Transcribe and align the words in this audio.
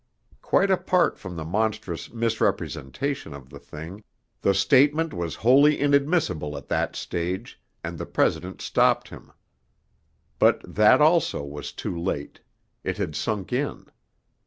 Quite 0.41 0.71
apart 0.71 1.19
from 1.19 1.35
the 1.35 1.45
monstrous 1.45 2.11
misrepresentation 2.11 3.35
of 3.35 3.51
the 3.51 3.59
thing, 3.59 4.03
the 4.41 4.55
statement 4.55 5.13
was 5.13 5.35
wholly 5.35 5.79
inadmissible 5.79 6.57
at 6.57 6.67
that 6.69 6.95
stage, 6.95 7.61
and 7.83 7.99
the 7.99 8.07
President 8.07 8.63
stopped 8.63 9.09
him. 9.09 9.31
But 10.39 10.61
that 10.67 11.01
also 11.01 11.43
was 11.43 11.71
too 11.71 11.95
late. 11.95 12.39
It 12.83 12.97
had 12.97 13.15
sunk 13.15 13.53
in.... 13.53 13.85